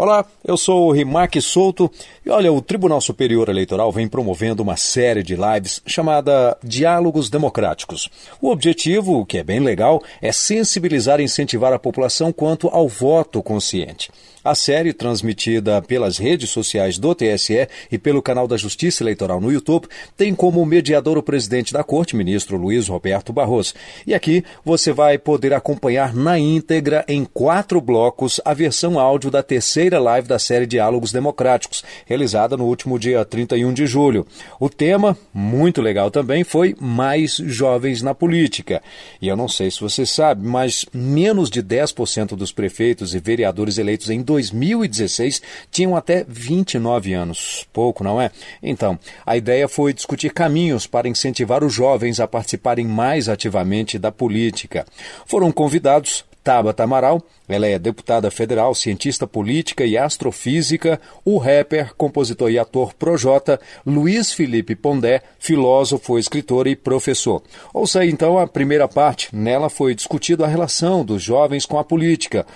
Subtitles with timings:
[0.00, 1.90] Olá, eu sou o Rimac Souto
[2.24, 8.08] e olha, o Tribunal Superior Eleitoral vem promovendo uma série de lives chamada Diálogos Democráticos.
[8.40, 13.42] O objetivo, que é bem legal, é sensibilizar e incentivar a população quanto ao voto
[13.42, 14.08] consciente.
[14.48, 19.52] A série, transmitida pelas redes sociais do TSE e pelo canal da Justiça Eleitoral no
[19.52, 19.86] YouTube,
[20.16, 23.74] tem como mediador o presidente da Corte, ministro Luiz Roberto Barroso.
[24.06, 29.42] E aqui você vai poder acompanhar na íntegra, em quatro blocos, a versão áudio da
[29.42, 34.26] terceira live da série Diálogos Democráticos, realizada no último dia 31 de julho.
[34.58, 38.82] O tema, muito legal também, foi Mais Jovens na Política.
[39.20, 43.76] E eu não sei se você sabe, mas menos de 10% dos prefeitos e vereadores
[43.76, 47.66] eleitos em 2016 tinham até 29 anos.
[47.72, 48.30] Pouco, não é?
[48.62, 54.12] Então, a ideia foi discutir caminhos para incentivar os jovens a participarem mais ativamente da
[54.12, 54.86] política.
[55.26, 62.50] Foram convidados Tabata Amaral, ela é deputada federal, cientista política e astrofísica, o rapper, compositor
[62.50, 67.42] e ator Projota, Luiz Felipe Pondé, filósofo, escritor e professor.
[67.74, 69.28] Ouça aí então a primeira parte.
[69.36, 72.46] Nela foi discutido a relação dos jovens com a política,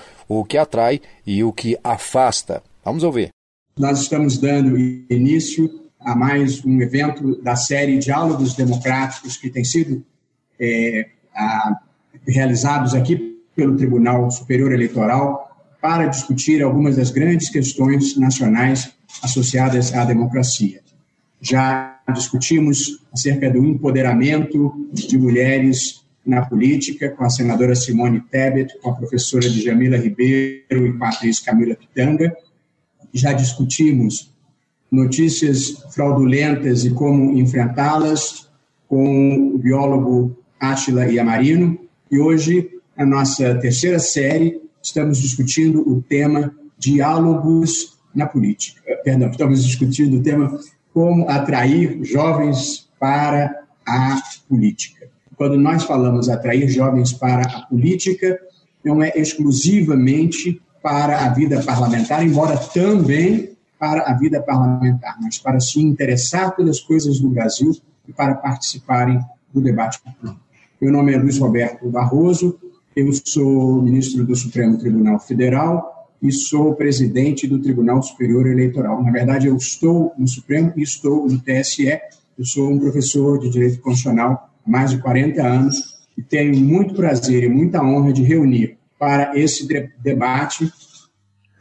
[0.40, 2.62] o que atrai e o que afasta.
[2.84, 3.30] Vamos ouvir.
[3.78, 10.04] Nós estamos dando início a mais um evento da série Diálogos Democráticos que tem sido
[10.58, 11.80] é, a,
[12.26, 20.04] realizados aqui pelo Tribunal Superior Eleitoral para discutir algumas das grandes questões nacionais associadas à
[20.04, 20.80] democracia.
[21.40, 28.90] Já discutimos acerca do empoderamento de mulheres na política com a senadora Simone Tebet, com
[28.90, 32.34] a professora Djamila Ribeiro e com a atriz Camila Pitanga.
[33.12, 34.32] Já discutimos
[34.90, 38.48] notícias fraudulentas e como enfrentá-las
[38.86, 41.78] com o biólogo Átila Iamarino.
[42.10, 48.82] E hoje a nossa terceira série, estamos discutindo o tema diálogos na política.
[49.02, 50.60] Perdão, estamos discutindo o tema
[50.92, 55.01] como atrair jovens para a política.
[55.42, 58.38] Quando nós falamos atrair jovens para a política,
[58.84, 65.58] não é exclusivamente para a vida parlamentar, embora também para a vida parlamentar, mas para
[65.58, 67.76] se interessar pelas coisas do Brasil
[68.06, 69.18] e para participarem
[69.52, 70.40] do debate público.
[70.80, 72.56] Meu nome é Luiz Roberto Barroso,
[72.94, 79.02] eu sou ministro do Supremo Tribunal Federal e sou presidente do Tribunal Superior Eleitoral.
[79.02, 82.00] Na verdade, eu estou no Supremo e estou no TSE.
[82.38, 87.44] Eu sou um professor de Direito Constitucional mais de 40 anos e tenho muito prazer
[87.44, 89.66] e muita honra de reunir para esse
[89.98, 90.70] debate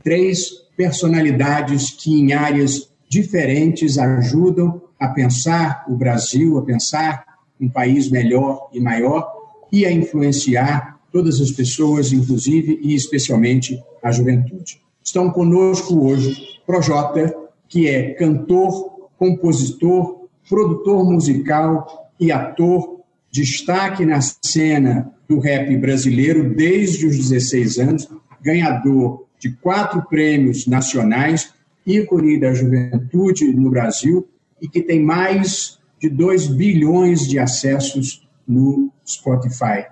[0.03, 7.25] três personalidades que, em áreas diferentes, ajudam a pensar o Brasil, a pensar
[7.59, 9.31] um país melhor e maior
[9.71, 14.81] e a influenciar todas as pessoas, inclusive e especialmente a juventude.
[15.03, 17.35] Estão conosco hoje Projota,
[17.67, 23.01] que é cantor, compositor, produtor musical e ator,
[23.31, 28.07] destaque na cena do rap brasileiro desde os 16 anos,
[28.41, 31.51] ganhador de quatro prêmios nacionais,
[31.85, 34.27] ícone da juventude no Brasil
[34.61, 39.85] e que tem mais de 2 bilhões de acessos no Spotify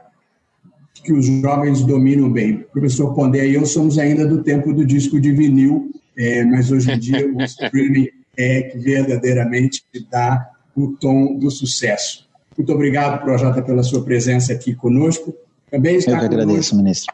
[1.04, 2.56] que os jovens dominam bem.
[2.56, 6.72] O professor Pondé e eu somos ainda do tempo do disco de vinil, é, mas
[6.72, 12.28] hoje em dia o streaming é que verdadeiramente dá o tom do sucesso.
[12.58, 15.34] Muito obrigado, Projota, pela sua presença aqui conosco.
[15.70, 17.14] Também está eu que agradeço, ministro.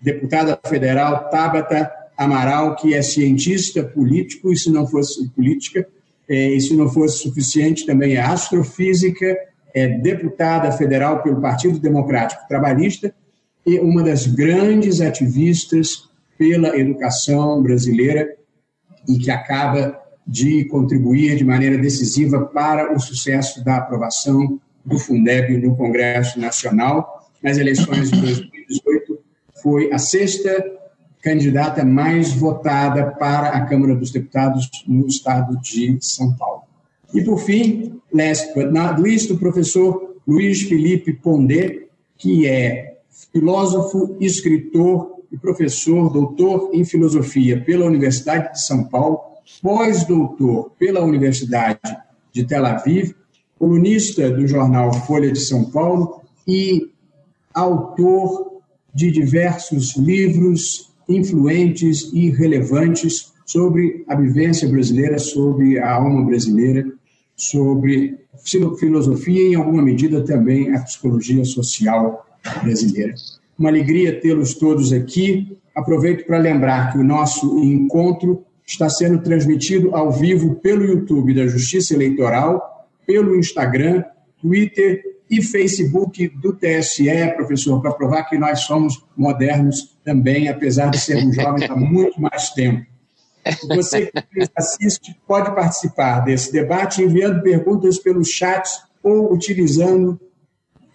[0.00, 5.86] Deputada federal Tabata Amaral, que é cientista político, e se não fosse política,
[6.28, 9.36] é, e se não fosse suficiente, também é astrofísica
[9.74, 13.14] é deputada federal pelo Partido Democrático Trabalhista
[13.66, 18.28] e uma das grandes ativistas pela educação brasileira
[19.08, 25.56] e que acaba de contribuir de maneira decisiva para o sucesso da aprovação do Fundeb
[25.56, 27.26] no Congresso Nacional.
[27.42, 29.18] Nas eleições de 2018,
[29.62, 30.50] foi a sexta
[31.22, 36.62] candidata mais votada para a Câmara dos Deputados no estado de São Paulo.
[37.14, 41.86] E, por fim, last but not least, o professor Luiz Felipe Pondé,
[42.18, 42.98] que é
[43.32, 49.20] filósofo, escritor e professor, doutor em filosofia pela Universidade de São Paulo,
[49.62, 51.80] pós-doutor pela Universidade
[52.32, 53.14] de Tel Aviv,
[53.58, 56.90] colunista do jornal Folha de São Paulo e
[57.52, 58.60] autor
[58.94, 66.86] de diversos livros influentes e relevantes sobre a vivência brasileira, sobre a alma brasileira
[67.38, 68.18] sobre
[68.78, 72.26] filosofia e, em alguma medida, também a psicologia social
[72.62, 73.14] brasileira.
[73.56, 75.56] uma alegria tê-los todos aqui.
[75.74, 81.46] Aproveito para lembrar que o nosso encontro está sendo transmitido ao vivo pelo YouTube da
[81.46, 84.04] Justiça Eleitoral, pelo Instagram,
[84.40, 90.98] Twitter e Facebook do TSE, professor, para provar que nós somos modernos também, apesar de
[90.98, 92.86] sermos jovens há muito mais tempo.
[93.74, 98.68] Você que assiste pode participar desse debate enviando perguntas pelo chat
[99.02, 100.20] ou utilizando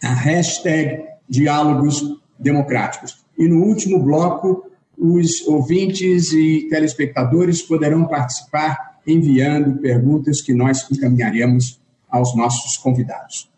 [0.04, 2.04] a hashtag Diálogos
[2.38, 3.24] Democráticos.
[3.38, 11.80] E no último bloco, os ouvintes e telespectadores poderão participar enviando perguntas que nós encaminharemos
[12.10, 13.50] aos nossos convidados.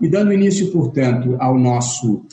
[0.00, 2.24] E dando início, portanto, ao nosso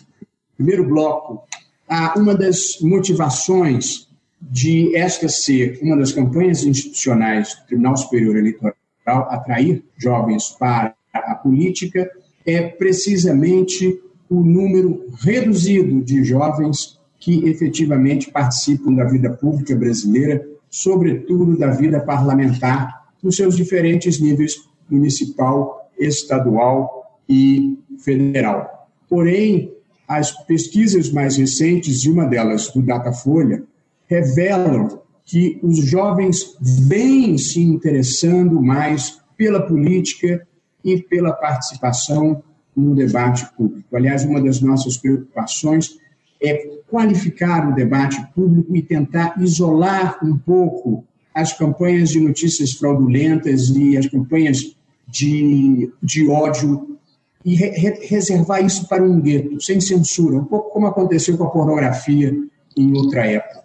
[0.56, 1.44] primeiro bloco,
[1.88, 4.08] a uma das motivações
[4.42, 8.75] de esta ser uma das campanhas institucionais do Tribunal Superior Eleitoral
[9.06, 12.10] atrair jovens para a política
[12.46, 21.56] é precisamente o número reduzido de jovens que efetivamente participam da vida pública brasileira, sobretudo
[21.56, 24.56] da vida parlamentar, nos seus diferentes níveis
[24.90, 28.90] municipal, estadual e federal.
[29.08, 29.72] Porém,
[30.08, 33.64] as pesquisas mais recentes, e uma delas do Datafolha,
[34.08, 40.46] revelam que os jovens vêm se interessando mais pela política
[40.84, 42.44] e pela participação
[42.76, 43.96] no debate público.
[43.96, 46.02] Aliás, uma das nossas preocupações
[46.42, 53.70] é qualificar o debate público e tentar isolar um pouco as campanhas de notícias fraudulentas
[53.70, 54.76] e as campanhas
[55.08, 56.98] de, de ódio
[57.44, 61.50] e re, reservar isso para um gueto, sem censura, um pouco como aconteceu com a
[61.50, 62.36] pornografia
[62.78, 63.62] em outra época.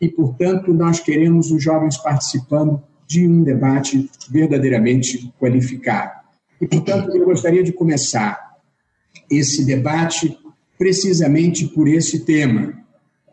[0.00, 6.12] E, portanto, nós queremos os jovens participando de um debate verdadeiramente qualificado.
[6.60, 8.56] E, portanto, eu gostaria de começar
[9.30, 10.38] esse debate
[10.82, 12.74] precisamente por esse tema.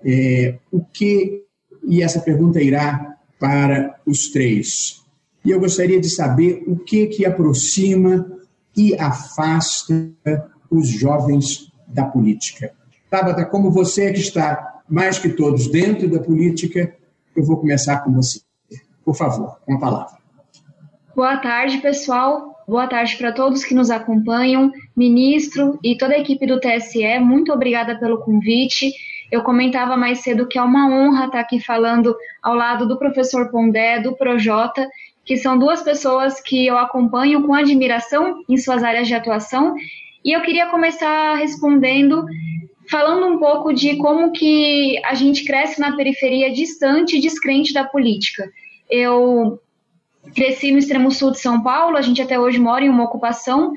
[0.05, 1.41] É, o que,
[1.83, 5.03] e essa pergunta irá para os três.
[5.43, 8.37] E eu gostaria de saber o que que aproxima
[8.77, 10.13] e afasta
[10.69, 12.71] os jovens da política.
[13.09, 16.95] Tabata, como você é que está mais que todos dentro da política,
[17.35, 18.41] eu vou começar com você.
[19.03, 20.19] Por favor, com a palavra.
[21.15, 22.58] Boa tarde, pessoal.
[22.69, 27.17] Boa tarde para todos que nos acompanham, ministro e toda a equipe do TSE.
[27.17, 28.91] Muito obrigada pelo convite.
[29.31, 33.49] Eu comentava mais cedo que é uma honra estar aqui falando ao lado do professor
[33.49, 34.87] Pondé, do Projota,
[35.25, 39.73] que são duas pessoas que eu acompanho com admiração em suas áreas de atuação.
[40.23, 42.23] E eu queria começar respondendo,
[42.87, 47.83] falando um pouco de como que a gente cresce na periferia distante e descrente da
[47.83, 48.47] política.
[48.87, 49.59] Eu
[50.33, 53.71] cresci no extremo sul de São Paulo, a gente até hoje mora em uma ocupação,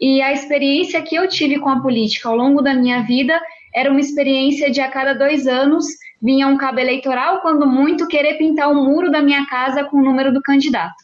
[0.00, 3.40] e a experiência que eu tive com a política ao longo da minha vida
[3.74, 5.86] era uma experiência de a cada dois anos
[6.20, 10.02] vinha um cabo eleitoral, quando muito, querer pintar o muro da minha casa com o
[10.02, 10.94] número do candidato.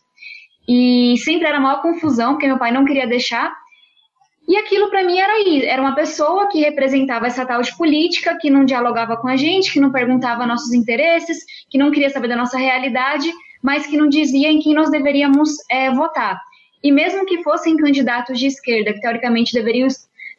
[0.68, 3.52] E sempre era maior confusão, porque meu pai não queria deixar.
[4.48, 8.36] E aquilo para mim era isso, era uma pessoa que representava essa tal de política,
[8.40, 12.28] que não dialogava com a gente, que não perguntava nossos interesses, que não queria saber
[12.28, 13.30] da nossa realidade,
[13.62, 16.40] mas que não dizia em quem nós deveríamos é, votar.
[16.82, 19.88] E mesmo que fossem candidatos de esquerda, que teoricamente deveriam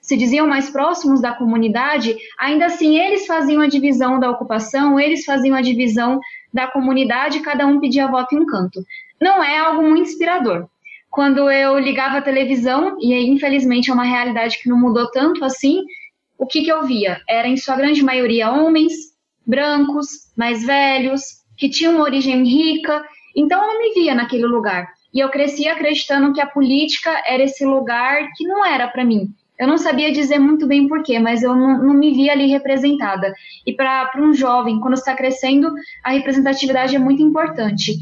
[0.03, 5.23] se diziam mais próximos da comunidade, ainda assim eles faziam a divisão da ocupação, eles
[5.23, 6.19] faziam a divisão
[6.53, 8.83] da comunidade, cada um pedia voto em um canto.
[9.19, 10.67] Não é algo muito inspirador.
[11.09, 15.83] Quando eu ligava a televisão, e infelizmente é uma realidade que não mudou tanto assim,
[16.37, 17.21] o que, que eu via?
[17.29, 18.93] Era em sua grande maioria homens,
[19.45, 23.01] brancos, mais velhos, que tinham uma origem rica,
[23.33, 24.85] então eu não me via naquele lugar.
[25.13, 29.29] E eu cresci acreditando que a política era esse lugar que não era para mim.
[29.57, 33.33] Eu não sabia dizer muito bem porquê, mas eu não, não, me via ali representada.
[33.65, 37.93] E para um jovem, quando está crescendo, a representatividade é muito importante.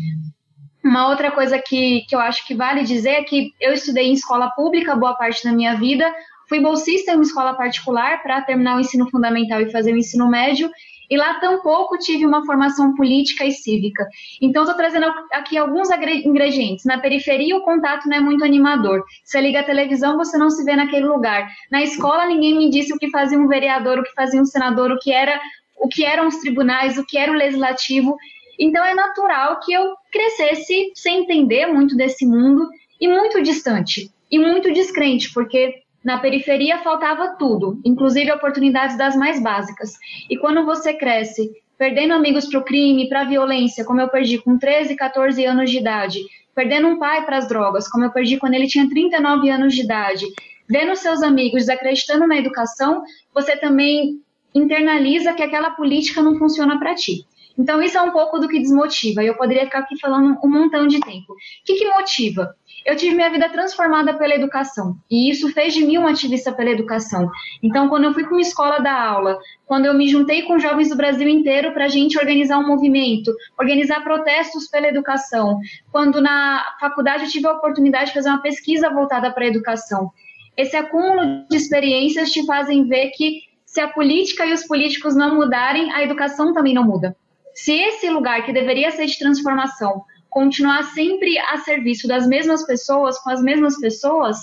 [0.83, 4.13] Uma outra coisa que, que eu acho que vale dizer é que eu estudei em
[4.13, 6.11] escola pública boa parte da minha vida,
[6.49, 10.27] fui bolsista em uma escola particular para terminar o ensino fundamental e fazer o ensino
[10.27, 10.67] médio,
[11.11, 14.07] e lá tampouco tive uma formação política e cívica.
[14.41, 16.85] Então, estou trazendo aqui alguns ingredientes.
[16.85, 19.03] Na periferia, o contato não é muito animador.
[19.25, 21.49] Você liga a televisão, você não se vê naquele lugar.
[21.69, 24.89] Na escola, ninguém me disse o que fazia um vereador, o que fazia um senador,
[24.89, 25.37] o que era
[25.81, 28.15] o que eram os tribunais, o que era o legislativo.
[28.57, 34.37] Então é natural que eu crescesse sem entender muito desse mundo e muito distante e
[34.37, 39.93] muito descrente, porque na periferia faltava tudo, inclusive oportunidades das mais básicas.
[40.29, 44.37] E quando você cresce perdendo amigos para o crime, para a violência, como eu perdi
[44.37, 46.19] com 13, 14 anos de idade,
[46.53, 49.81] perdendo um pai para as drogas, como eu perdi quando ele tinha 39 anos de
[49.81, 50.25] idade,
[50.69, 53.03] vendo seus amigos desacreditando na educação,
[53.33, 54.21] você também
[54.53, 57.25] internaliza que aquela política não funciona para ti.
[57.57, 59.23] Então, isso é um pouco do que desmotiva.
[59.23, 61.33] Eu poderia ficar aqui falando um montão de tempo.
[61.33, 62.55] O que, que motiva?
[62.85, 66.71] Eu tive minha vida transformada pela educação, e isso fez de mim uma ativista pela
[66.71, 67.29] educação.
[67.61, 70.89] Então, quando eu fui para uma escola da aula, quando eu me juntei com jovens
[70.89, 75.59] do Brasil inteiro para a gente organizar um movimento, organizar protestos pela educação,
[75.91, 80.11] quando na faculdade eu tive a oportunidade de fazer uma pesquisa voltada para a educação,
[80.57, 85.35] esse acúmulo de experiências te fazem ver que se a política e os políticos não
[85.35, 87.15] mudarem, a educação também não muda.
[87.53, 93.19] Se esse lugar que deveria ser de transformação continuar sempre a serviço das mesmas pessoas,
[93.19, 94.37] com as mesmas pessoas,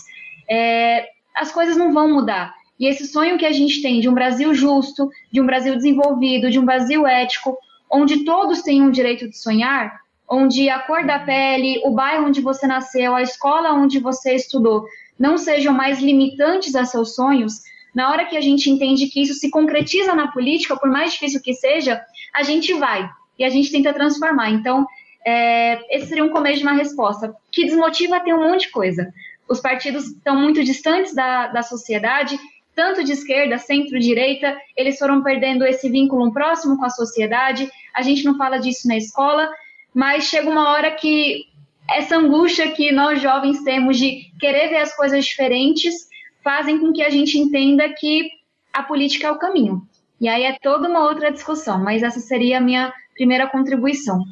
[0.48, 2.54] é, as coisas não vão mudar.
[2.78, 6.50] E esse sonho que a gente tem de um Brasil justo, de um Brasil desenvolvido,
[6.50, 7.56] de um Brasil ético,
[7.90, 9.98] onde todos têm o direito de sonhar,
[10.28, 14.84] onde a cor da pele, o bairro onde você nasceu, a escola onde você estudou,
[15.18, 17.62] não sejam mais limitantes a seus sonhos,
[17.98, 21.42] na hora que a gente entende que isso se concretiza na política, por mais difícil
[21.42, 22.00] que seja,
[22.32, 24.50] a gente vai e a gente tenta transformar.
[24.50, 24.86] Então,
[25.26, 27.34] é, esse seria um começo de uma resposta.
[27.50, 29.12] Que desmotiva tem um monte de coisa.
[29.48, 32.38] Os partidos estão muito distantes da, da sociedade,
[32.72, 37.68] tanto de esquerda, centro-direita, eles foram perdendo esse vínculo próximo com a sociedade.
[37.92, 39.50] A gente não fala disso na escola,
[39.92, 41.46] mas chega uma hora que
[41.90, 46.07] essa angústia que nós jovens temos de querer ver as coisas diferentes
[46.42, 48.30] fazem com que a gente entenda que
[48.72, 49.82] a política é o caminho.
[50.20, 54.24] E aí é toda uma outra discussão, mas essa seria a minha primeira contribuição.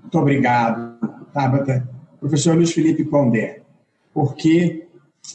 [0.00, 0.98] Muito obrigado,
[1.32, 1.88] Tabata.
[2.20, 3.62] Professor Luiz Felipe Pondé,
[4.12, 4.86] por que,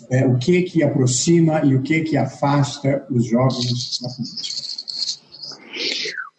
[0.09, 4.69] é, o que que aproxima e o que que afasta os jovens da política?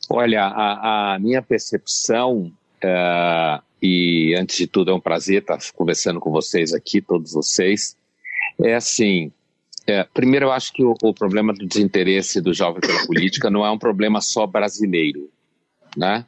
[0.09, 6.19] Olha, a, a minha percepção, uh, e antes de tudo é um prazer estar conversando
[6.19, 7.97] com vocês aqui, todos vocês,
[8.65, 9.33] é assim,
[9.87, 13.65] é, primeiro eu acho que o, o, problema do desinteresse do jovem pela política não
[13.65, 15.31] é um problema só brasileiro,
[15.97, 16.25] né?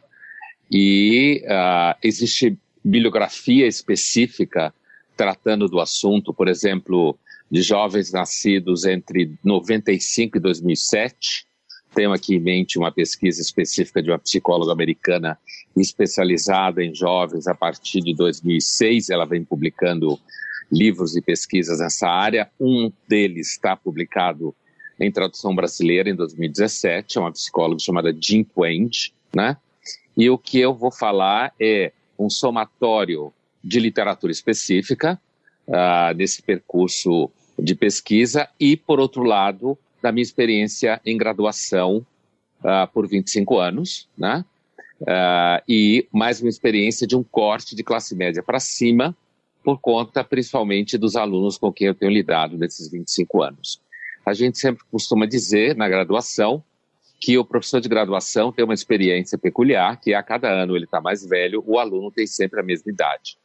[0.70, 4.74] E uh, existe bibliografia específica
[5.16, 7.16] tratando do assunto, por exemplo,
[7.50, 11.46] de jovens nascidos entre 95 e 2007.
[11.94, 15.38] Tenho aqui em mente uma pesquisa específica de uma psicóloga americana
[15.76, 19.10] especializada em jovens a partir de 2006.
[19.10, 20.18] Ela vem publicando
[20.72, 22.50] livros e pesquisas nessa área.
[22.58, 24.54] Um deles está publicado
[24.98, 29.56] em tradução brasileira em 2017, é uma psicóloga chamada Jean Twenge, né?
[30.16, 35.20] E o que eu vou falar é um somatório de literatura específica
[35.66, 42.04] uh, nesse percurso de pesquisa e, por outro lado, da minha experiência em graduação
[42.60, 44.44] uh, por 25 anos, né?
[45.00, 49.16] Uh, e mais uma experiência de um corte de classe média para cima,
[49.62, 53.80] por conta principalmente dos alunos com quem eu tenho lidado nesses 25 anos.
[54.24, 56.62] A gente sempre costuma dizer na graduação
[57.20, 61.00] que o professor de graduação tem uma experiência peculiar, que a cada ano ele está
[61.00, 63.38] mais velho, o aluno tem sempre a mesma idade.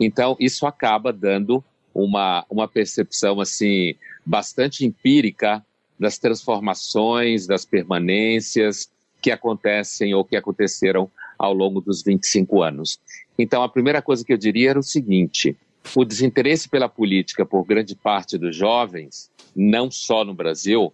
[0.00, 1.62] Então, isso acaba dando
[1.94, 3.94] uma, uma percepção assim
[4.26, 5.64] bastante empírica
[5.98, 13.00] das transformações, das permanências que acontecem ou que aconteceram ao longo dos 25 anos.
[13.38, 15.56] Então, a primeira coisa que eu diria era o seguinte:
[15.96, 20.92] o desinteresse pela política por grande parte dos jovens, não só no Brasil,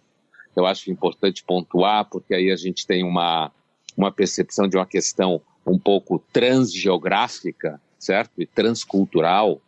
[0.55, 3.51] eu acho importante pontuar, porque aí a gente tem uma,
[3.95, 8.41] uma percepção de uma questão um pouco transgeográfica, certo?
[8.41, 9.61] E transcultural.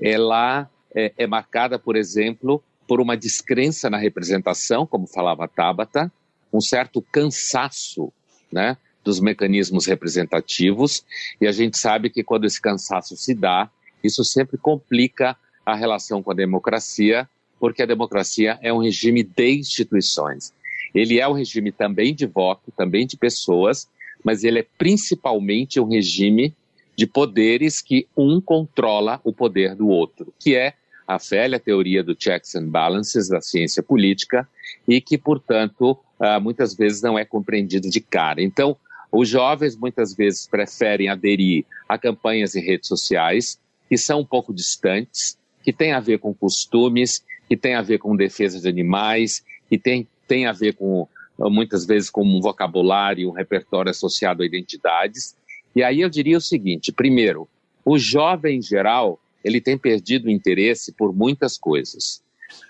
[0.00, 6.12] Ela é, é marcada, por exemplo, por uma descrença na representação, como falava Tabata,
[6.52, 8.12] um certo cansaço,
[8.52, 8.76] né?
[9.04, 11.04] Dos mecanismos representativos,
[11.40, 13.70] e a gente sabe que quando esse cansaço se dá,
[14.02, 17.28] isso sempre complica a relação com a democracia
[17.62, 20.52] porque a democracia é um regime de instituições.
[20.92, 23.88] Ele é um regime também de voto, também de pessoas,
[24.24, 26.52] mas ele é principalmente um regime
[26.96, 30.74] de poderes que um controla o poder do outro, que é
[31.06, 34.48] a velha teoria do checks and balances da ciência política
[34.88, 38.42] e que, portanto, ah, muitas vezes não é compreendido de cara.
[38.42, 38.76] Então,
[39.12, 44.54] os jovens muitas vezes preferem aderir a campanhas em redes sociais que são um pouco
[44.54, 49.44] distantes, que têm a ver com costumes que tem a ver com defesa de animais,
[49.68, 51.06] que tem, tem a ver com,
[51.38, 55.36] muitas vezes, com um vocabulário, um repertório associado a identidades.
[55.76, 57.46] E aí eu diria o seguinte: primeiro,
[57.84, 62.22] o jovem em geral, ele tem perdido o interesse por muitas coisas,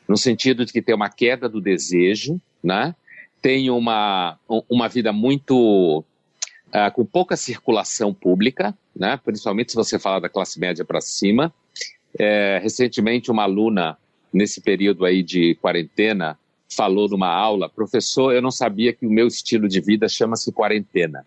[0.08, 2.92] no sentido de que tem uma queda do desejo, né?
[3.40, 4.36] tem uma,
[4.68, 6.04] uma vida muito
[6.74, 9.18] uh, com pouca circulação pública, né?
[9.22, 11.52] principalmente se você fala da classe média para cima.
[12.18, 13.96] É, recentemente, uma aluna
[14.32, 16.38] nesse período aí de quarentena,
[16.74, 21.26] falou numa aula, professor, eu não sabia que o meu estilo de vida chama-se quarentena,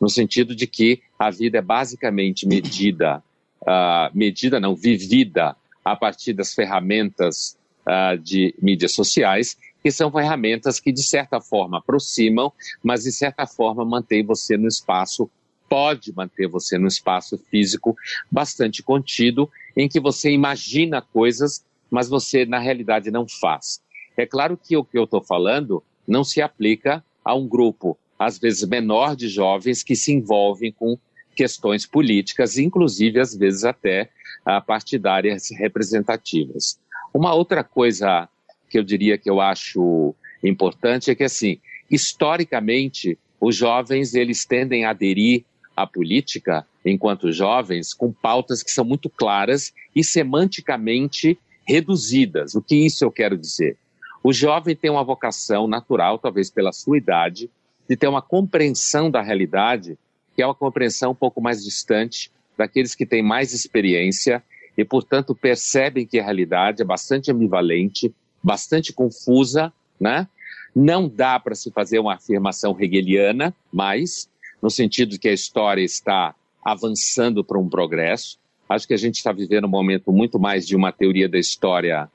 [0.00, 3.22] no sentido de que a vida é basicamente medida,
[3.62, 10.80] uh, medida não, vivida a partir das ferramentas uh, de mídias sociais, que são ferramentas
[10.80, 12.50] que de certa forma aproximam,
[12.82, 15.30] mas de certa forma mantêm você no espaço
[15.68, 17.94] pode manter você no espaço físico
[18.30, 23.82] bastante contido, em que você imagina coisas, mas você na realidade não faz.
[24.16, 28.38] É claro que o que eu estou falando não se aplica a um grupo, às
[28.38, 30.98] vezes menor de jovens que se envolvem com
[31.36, 34.10] questões políticas, inclusive às vezes até
[34.46, 36.78] uh, partidárias representativas.
[37.12, 38.28] Uma outra coisa
[38.74, 44.84] que eu diria que eu acho importante é que assim, historicamente, os jovens eles tendem
[44.84, 45.44] a aderir
[45.76, 52.56] à política enquanto jovens com pautas que são muito claras e semanticamente reduzidas.
[52.56, 53.76] O que isso eu quero dizer?
[54.24, 57.48] O jovem tem uma vocação natural, talvez pela sua idade,
[57.88, 59.96] de ter uma compreensão da realidade,
[60.34, 62.28] que é uma compreensão um pouco mais distante
[62.58, 64.42] daqueles que têm mais experiência
[64.76, 68.12] e, portanto, percebem que a realidade é bastante ambivalente,
[68.44, 70.28] bastante confusa, né?
[70.76, 74.28] Não dá para se fazer uma afirmação hegeliana, mas
[74.62, 76.34] no sentido que a história está
[76.64, 78.38] avançando para um progresso.
[78.68, 82.08] Acho que a gente está vivendo um momento muito mais de uma teoria da história.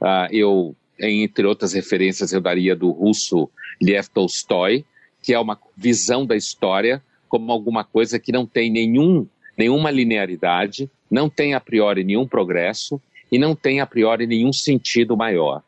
[0.00, 3.48] Uh, eu entre outras referências, eu daria do russo
[3.80, 4.84] Lev Tolstói,
[5.22, 10.90] que é uma visão da história como alguma coisa que não tem nenhum, nenhuma linearidade,
[11.10, 15.62] não tem a priori nenhum progresso e não tem a priori nenhum sentido maior.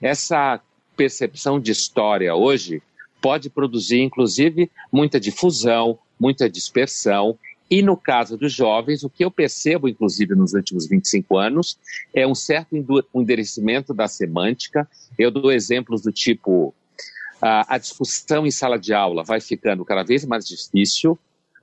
[0.00, 0.60] Essa
[0.96, 2.82] percepção de história hoje
[3.20, 7.38] pode produzir, inclusive, muita difusão, muita dispersão
[7.70, 11.78] e no caso dos jovens, o que eu percebo, inclusive, nos últimos 25 anos,
[12.12, 12.74] é um certo
[13.14, 14.88] endurecimento da semântica.
[15.16, 16.74] Eu dou exemplos do tipo:
[17.40, 21.16] a, discussão em sala de aula vai ficando cada vez mais difícil,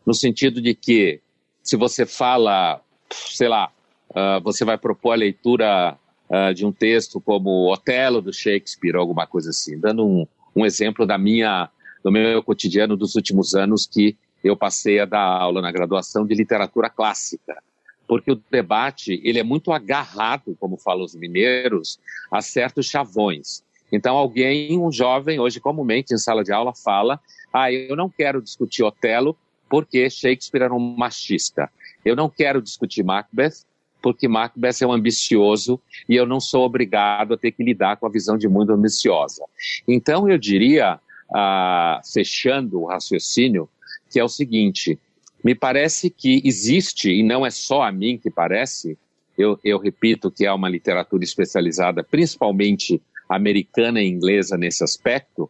[0.06, 1.20] no sentido de que,
[1.62, 3.70] se você fala, sei lá,
[4.12, 5.98] uh, você vai propor a leitura
[6.30, 11.06] uh, de um texto como Otelo do Shakespeare, alguma coisa assim, dando um, um exemplo
[11.06, 11.70] da minha,
[12.04, 16.36] do meu cotidiano dos últimos anos que eu passei a dar aula na graduação de
[16.36, 17.62] literatura clássica,
[18.08, 22.00] porque o debate ele é muito agarrado, como falam os mineiros,
[22.32, 23.64] a certos chavões.
[23.92, 27.20] Então alguém, um jovem, hoje comumente em sala de aula fala,
[27.54, 29.38] ah, eu não quero discutir Otelo
[29.70, 31.70] porque Shakespeare era um machista.
[32.04, 33.66] Eu não quero discutir Macbeth
[34.02, 38.06] porque Macbeth é um ambicioso e eu não sou obrigado a ter que lidar com
[38.06, 39.44] a visão de mundo ambiciosa.
[39.88, 41.00] Então eu diria,
[41.34, 43.70] ah, fechando o raciocínio,
[44.10, 45.00] que é o seguinte:
[45.44, 48.98] me parece que existe, e não é só a mim que parece,
[49.38, 55.50] eu, eu repito que é uma literatura especializada, principalmente americana e inglesa nesse aspecto,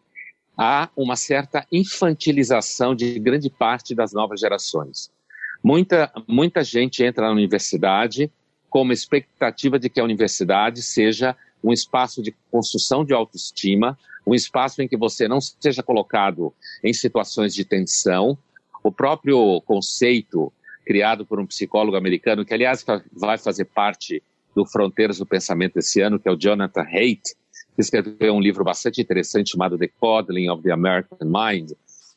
[0.56, 5.10] há uma certa infantilização de grande parte das novas gerações.
[5.62, 8.30] Muita, muita gente entra na universidade
[8.70, 14.34] com uma expectativa de que a universidade seja um espaço de construção de autoestima, um
[14.34, 16.52] espaço em que você não seja colocado
[16.84, 18.38] em situações de tensão,
[18.82, 20.52] o próprio conceito
[20.86, 24.22] criado por um psicólogo americano, que aliás vai fazer parte
[24.54, 27.34] do Fronteiras do Pensamento esse ano, que é o Jonathan Haidt,
[27.74, 31.72] que escreveu um livro bastante interessante chamado The Coddling of the American Mind,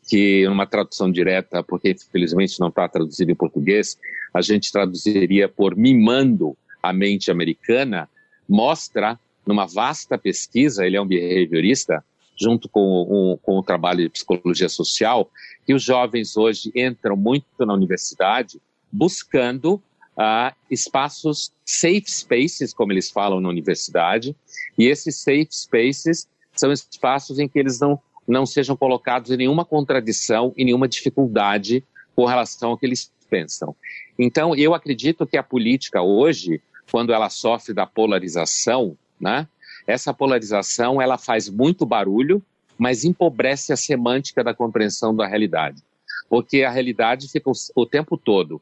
[0.07, 3.97] que numa tradução direta, porque infelizmente não está traduzido em português,
[4.33, 8.09] a gente traduziria por mimando a mente americana,
[8.47, 12.03] mostra numa vasta pesquisa, ele é um behaviorista,
[12.39, 15.29] junto com, com o trabalho de psicologia social,
[15.65, 18.59] que os jovens hoje entram muito na universidade
[18.91, 19.75] buscando
[20.17, 24.35] uh, espaços safe spaces, como eles falam na universidade,
[24.77, 29.65] e esses safe spaces são espaços em que eles não, não sejam colocados em nenhuma
[29.65, 31.83] contradição e nenhuma dificuldade
[32.15, 33.75] com relação ao que eles pensam.
[34.17, 39.47] Então, eu acredito que a política hoje, quando ela sofre da polarização, né,
[39.87, 42.43] essa polarização ela faz muito barulho,
[42.77, 45.81] mas empobrece a semântica da compreensão da realidade.
[46.29, 48.61] Porque a realidade fica o, o tempo todo.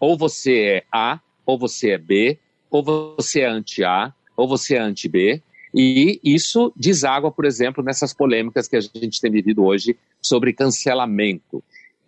[0.00, 2.38] Ou você é A, ou você é B,
[2.70, 5.42] ou você é anti-A, ou você é anti-B.
[5.74, 11.62] E isso deságua, por exemplo, nessas polêmicas que a gente tem vivido hoje sobre cancelamento.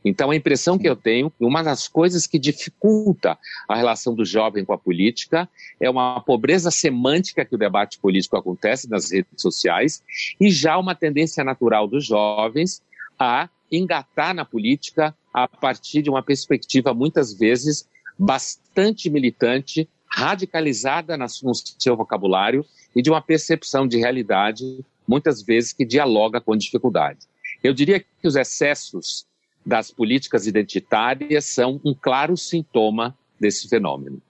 [0.05, 4.65] Então, a impressão que eu tenho, uma das coisas que dificulta a relação do jovem
[4.65, 10.03] com a política é uma pobreza semântica que o debate político acontece nas redes sociais
[10.41, 12.83] e já uma tendência natural dos jovens
[13.19, 17.87] a engatar na política a partir de uma perspectiva, muitas vezes,
[18.19, 25.85] bastante militante, radicalizada no seu vocabulário e de uma percepção de realidade muitas vezes que
[25.85, 27.21] dialoga com dificuldade.
[27.63, 29.27] Eu diria que os excessos
[29.65, 34.21] das políticas identitárias são um claro sintoma desse fenômeno.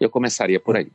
[0.00, 0.90] Eu começaria por aí.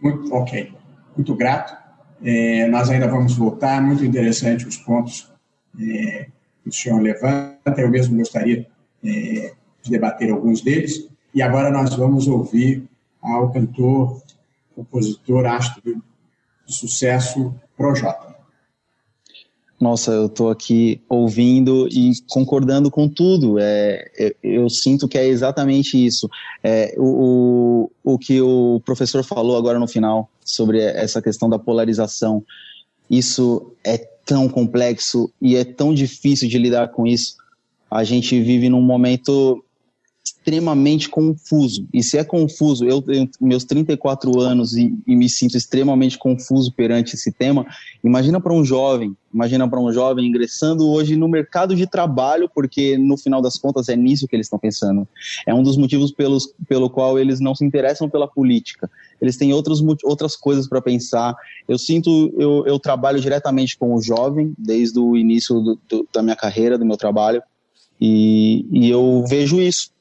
[0.00, 0.72] Muito, ok.
[1.16, 1.76] Muito grato.
[2.22, 3.82] É, nós ainda vamos voltar.
[3.82, 5.32] Muito interessante os pontos
[5.80, 6.26] é,
[6.62, 7.80] que o senhor levanta.
[7.80, 8.66] Eu mesmo gostaria
[9.02, 11.08] é, de debater alguns deles.
[11.34, 12.88] E agora nós vamos ouvir
[13.24, 14.22] ao cantor,
[14.74, 15.82] compositor, astro
[16.66, 18.34] de sucesso, Projota.
[19.80, 23.58] Nossa, eu estou aqui ouvindo e concordando com tudo.
[23.58, 26.28] É, eu, eu, sinto que é exatamente isso.
[26.62, 31.58] É, o, o, o que o professor falou agora no final sobre essa questão da
[31.58, 32.42] polarização,
[33.10, 37.36] isso é tão complexo e é tão difícil de lidar com isso.
[37.90, 39.62] A gente vive num momento
[40.24, 41.86] extremamente confuso.
[41.92, 46.72] E se é confuso, eu tenho meus 34 anos e, e me sinto extremamente confuso
[46.72, 47.66] perante esse tema,
[48.02, 52.96] imagina para um jovem, imagina para um jovem ingressando hoje no mercado de trabalho, porque
[52.96, 55.06] no final das contas é nisso que eles estão pensando.
[55.46, 58.90] É um dos motivos pelos, pelo qual eles não se interessam pela política.
[59.20, 61.34] Eles têm outros, outras coisas para pensar.
[61.68, 66.22] Eu sinto, eu, eu trabalho diretamente com o jovem desde o início do, do, da
[66.22, 67.42] minha carreira, do meu trabalho,
[68.00, 69.93] e, e eu vejo isso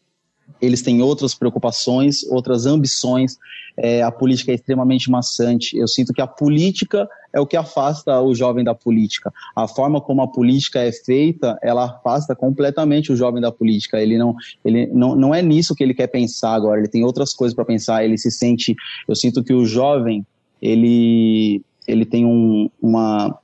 [0.61, 3.37] eles têm outras preocupações, outras ambições.
[3.75, 5.75] É, a política é extremamente maçante.
[5.75, 9.33] Eu sinto que a política é o que afasta o jovem da política.
[9.55, 13.99] A forma como a política é feita, ela afasta completamente o jovem da política.
[13.99, 16.79] Ele não, ele não, não é nisso que ele quer pensar agora.
[16.79, 18.05] Ele tem outras coisas para pensar.
[18.05, 18.75] Ele se sente.
[19.07, 20.25] Eu sinto que o jovem
[20.61, 23.37] ele ele tem um, uma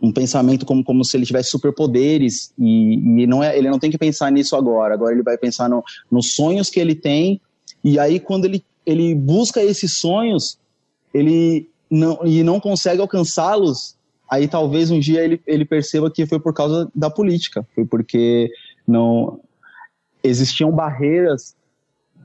[0.00, 3.90] um pensamento como, como se ele tivesse superpoderes e, e, não é, ele não tem
[3.90, 4.94] que pensar nisso agora.
[4.94, 7.40] Agora ele vai pensar no, nos sonhos que ele tem
[7.82, 10.58] e aí quando ele, ele busca esses sonhos
[11.12, 13.96] ele não, e não consegue alcançá-los,
[14.30, 18.50] aí talvez um dia ele, ele perceba que foi por causa da política, foi porque
[18.86, 19.40] não
[20.22, 21.54] existiam barreiras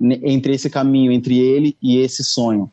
[0.02, 2.70] entre esse caminho, entre ele e esse sonho.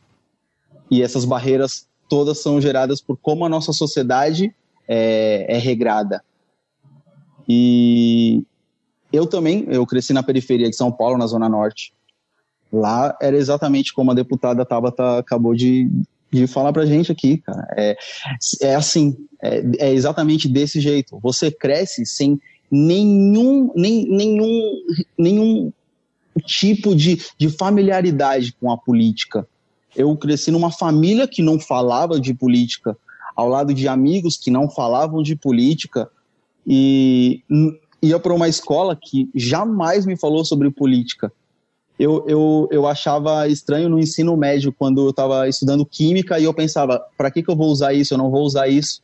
[0.89, 4.53] E essas barreiras todas são geradas por como a nossa sociedade
[4.93, 6.21] é, é regrada.
[7.47, 8.43] E
[9.11, 11.93] eu também, eu cresci na periferia de São Paulo, na Zona Norte.
[12.71, 15.89] Lá era exatamente como a deputada Tabata acabou de,
[16.29, 17.65] de falar pra gente aqui, cara.
[17.77, 17.95] É,
[18.61, 21.17] é assim, é, é exatamente desse jeito.
[21.19, 22.37] Você cresce sem
[22.69, 24.73] nenhum, nem, nenhum,
[25.17, 25.73] nenhum
[26.45, 29.47] tipo de, de familiaridade com a política.
[29.95, 32.97] Eu cresci numa família que não falava de política,
[33.35, 36.09] ao lado de amigos que não falavam de política
[36.65, 37.41] e
[38.01, 41.31] ia para uma escola que jamais me falou sobre política.
[41.99, 46.53] Eu, eu, eu achava estranho no ensino médio, quando eu estava estudando química, e eu
[46.53, 48.13] pensava, para que, que eu vou usar isso?
[48.13, 49.01] Eu não vou usar isso.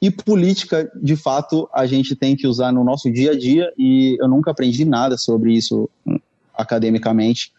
[0.00, 4.16] E política, de fato, a gente tem que usar no nosso dia a dia, e
[4.18, 6.18] eu nunca aprendi nada sobre isso hum,
[6.56, 7.52] academicamente.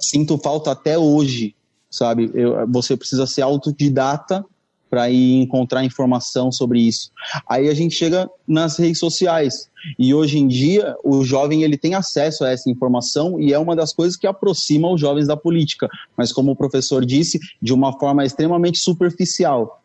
[0.00, 1.54] Sinto falta até hoje,
[1.88, 2.28] sabe?
[2.34, 4.44] Eu, você precisa ser autodidata
[4.92, 7.10] para ir encontrar informação sobre isso.
[7.48, 11.94] Aí a gente chega nas redes sociais e hoje em dia o jovem ele tem
[11.94, 15.88] acesso a essa informação e é uma das coisas que aproxima os jovens da política.
[16.14, 19.82] Mas como o professor disse, de uma forma extremamente superficial.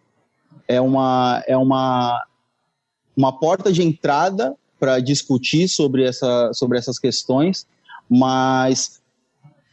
[0.67, 2.21] É uma é uma
[3.15, 7.65] uma porta de entrada para discutir sobre essa sobre essas questões,
[8.09, 9.01] mas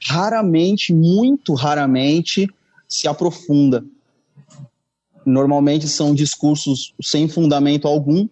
[0.06, 2.48] raramente, muito raramente
[2.86, 3.84] se aprofunda
[5.24, 8.28] normalmente são discursos sem fundamento algum,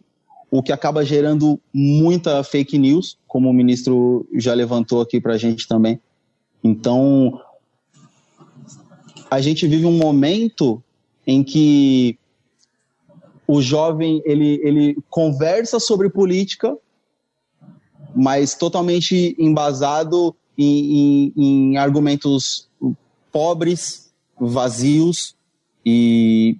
[0.50, 5.38] o que acaba gerando muita fake news, como o ministro já levantou aqui para a
[5.38, 5.98] gente também.
[6.62, 7.40] Então,
[9.30, 10.82] a gente vive um momento
[11.26, 12.18] em que
[13.46, 16.76] o jovem ele, ele conversa sobre política,
[18.14, 22.68] mas totalmente embasado em, em, em argumentos
[23.32, 25.34] pobres, vazios
[25.84, 26.56] e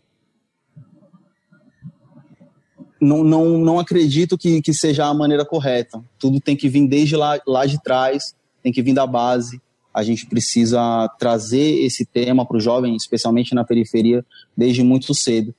[3.03, 6.01] não, não, não acredito que, que seja a maneira correta.
[6.21, 9.61] Tudo tem que vir desde lá, lá de trás, tem que vir da base.
[9.93, 14.25] A gente precisa trazer esse tema para o jovem, especialmente na periferia,
[14.57, 15.53] desde muito cedo.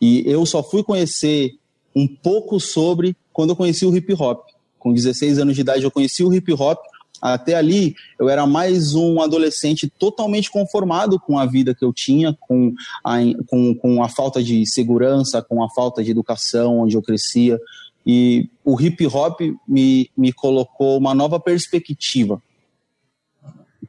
[0.00, 1.56] E eu só fui conhecer
[1.96, 4.46] um pouco sobre quando eu conheci o hip hop.
[4.78, 6.78] Com 16 anos de idade, eu conheci o hip hop
[7.32, 12.36] até ali, eu era mais um adolescente totalmente conformado com a vida que eu tinha,
[12.38, 17.02] com a, com, com a falta de segurança, com a falta de educação onde eu
[17.02, 17.58] crescia.
[18.06, 22.42] E o hip hop me, me colocou uma nova perspectiva.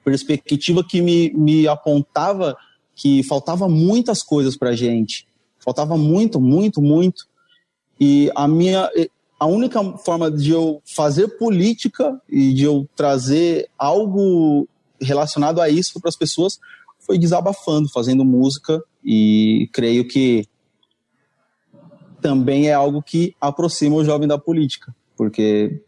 [0.01, 2.55] Perspectiva que me, me apontava
[2.95, 5.27] que faltava muitas coisas para gente.
[5.59, 7.25] Faltava muito, muito, muito.
[7.99, 8.89] E a minha
[9.39, 14.67] a única forma de eu fazer política e de eu trazer algo
[14.99, 16.59] relacionado a isso para as pessoas
[16.99, 20.47] foi desabafando, fazendo música e creio que
[22.21, 25.79] também é algo que aproxima o jovem da política, porque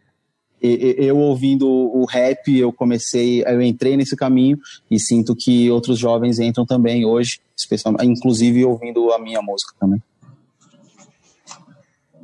[0.62, 6.40] eu ouvindo o rap, eu comecei, eu entrei nesse caminho e sinto que outros jovens
[6.40, 10.02] entram também hoje, especialmente, inclusive ouvindo a minha música também.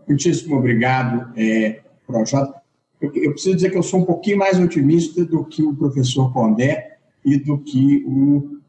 [0.07, 2.61] Muitíssimo obrigado, é, Projota.
[2.99, 6.31] Eu, eu, preciso dizer que eu sou um pouquinho mais otimista do que o professor
[6.31, 8.59] Pondé e do que o,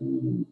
[0.00, 0.46] o,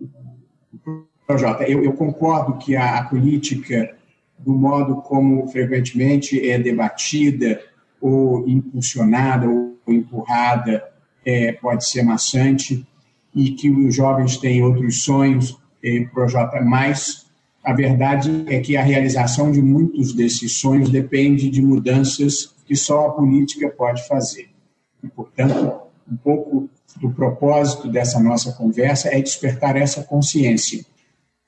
[0.00, 1.64] o Projota.
[1.64, 3.96] Eu, eu, concordo que a, a política,
[4.38, 7.60] do modo como frequentemente é debatida,
[8.00, 10.84] ou impulsionada, ou empurrada,
[11.24, 12.86] é, pode ser maçante,
[13.34, 17.23] e que os jovens têm outros sonhos, é, Projota, mais
[17.64, 23.06] a verdade é que a realização de muitos desses sonhos depende de mudanças que só
[23.06, 24.50] a política pode fazer.
[25.02, 26.68] E, portanto, um pouco
[27.00, 30.84] do propósito dessa nossa conversa é despertar essa consciência.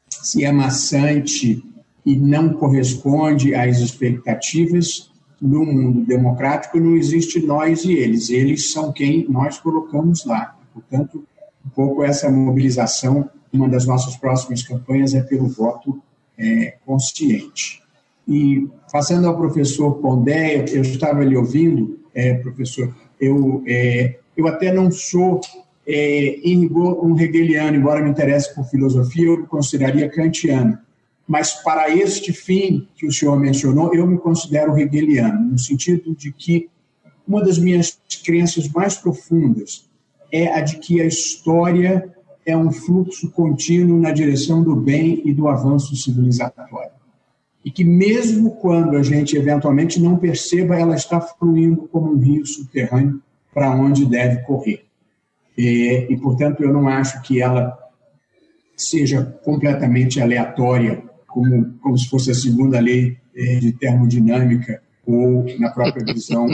[0.08, 1.62] Se é maçante
[2.04, 8.90] e não corresponde às expectativas, no mundo democrático não existe nós e eles, eles são
[8.90, 10.56] quem nós colocamos lá.
[10.72, 11.26] Portanto,
[11.64, 16.02] um pouco essa mobilização, uma das nossas próximas campanhas é pelo voto
[16.38, 17.82] é, consciente.
[18.26, 24.72] E passando ao professor Pondé, eu estava lhe ouvindo, é, professor, eu, é, eu até
[24.72, 25.40] não sou,
[25.86, 30.78] é, em rigor, um hegeliano, embora me interesse por filosofia, eu me consideraria kantiano.
[31.26, 36.32] Mas para este fim que o senhor mencionou, eu me considero hegeliano, no sentido de
[36.32, 36.68] que
[37.26, 39.88] uma das minhas crenças mais profundas
[40.30, 42.15] é a de que a história
[42.46, 46.92] é um fluxo contínuo na direção do bem e do avanço civilizatório.
[47.64, 52.46] E que, mesmo quando a gente eventualmente não perceba, ela está fluindo como um rio
[52.46, 53.20] subterrâneo
[53.52, 54.84] para onde deve correr.
[55.58, 57.76] E, e, portanto, eu não acho que ela
[58.76, 65.70] seja completamente aleatória, como, como se fosse a segunda lei eh, de termodinâmica ou na
[65.70, 66.46] própria visão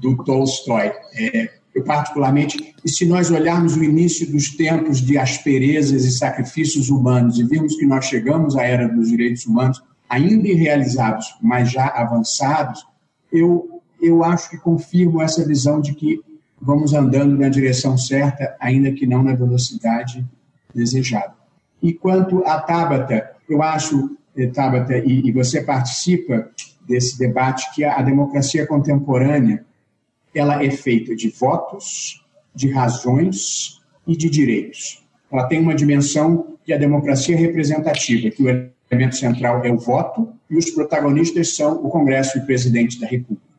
[0.00, 0.92] do Tolstói.
[1.14, 6.88] É, eu particularmente, e se nós olharmos o início dos tempos de asperezas e sacrifícios
[6.88, 11.86] humanos e virmos que nós chegamos à era dos direitos humanos, ainda irrealizados, mas já
[11.86, 12.84] avançados,
[13.32, 16.20] eu, eu acho que confirmo essa visão de que
[16.60, 20.26] vamos andando na direção certa, ainda que não na velocidade
[20.74, 21.34] desejada.
[21.80, 26.50] E quanto à Tabata, eu acho, eh, Tabata, e, e você participa
[26.86, 29.64] desse debate, que a democracia contemporânea
[30.34, 35.04] ela é feita de votos, de razões e de direitos.
[35.30, 38.48] Ela tem uma dimensão que é a democracia representativa, que o
[38.90, 43.06] elemento central é o voto e os protagonistas são o Congresso e o presidente da
[43.06, 43.50] República.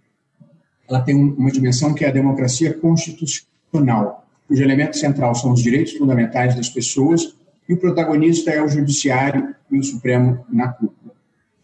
[0.89, 5.93] Ela tem uma dimensão que é a democracia constitucional, cujo elemento central são os direitos
[5.93, 7.35] fundamentais das pessoas
[7.67, 11.13] e o protagonista é o judiciário e o Supremo na cúpula.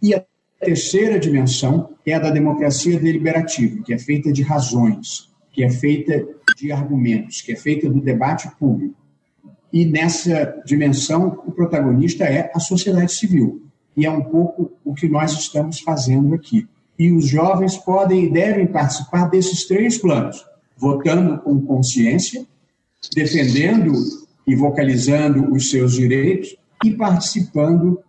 [0.02, 0.24] E a
[0.60, 5.70] a terceira dimensão é a da democracia deliberativa, que é feita de razões, que é
[5.70, 8.96] feita de argumentos, que é feita do debate público.
[9.72, 13.62] E nessa dimensão, o protagonista é a sociedade civil.
[13.96, 16.68] E é um pouco o que nós estamos fazendo aqui.
[16.98, 20.44] E os jovens podem e devem participar desses três planos:
[20.76, 22.46] votando com consciência,
[23.14, 23.94] defendendo
[24.48, 28.00] e vocalizando os seus direitos e participando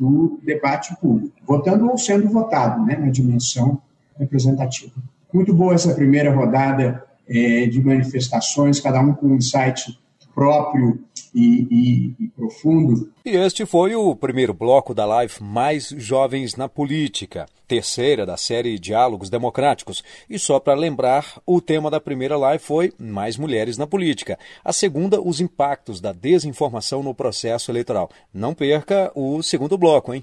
[0.00, 3.78] do debate público, votando ou sendo votado, né, na dimensão
[4.18, 4.94] representativa.
[5.32, 10.00] Muito boa essa primeira rodada é, de manifestações, cada um com um insight
[10.34, 11.00] próprio
[11.34, 13.10] e, e, e, profundo.
[13.24, 18.78] E este foi o primeiro bloco da live Mais Jovens na Política, terceira da série
[18.78, 20.02] Diálogos Democráticos.
[20.28, 24.38] E só para lembrar, o tema da primeira live foi Mais Mulheres na Política.
[24.64, 28.10] A segunda, os impactos da desinformação no processo eleitoral.
[28.32, 30.22] Não perca o segundo bloco, hein?